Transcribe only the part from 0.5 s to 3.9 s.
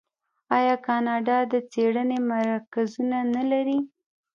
آیا کاناډا د څیړنې مرکزونه نلري؟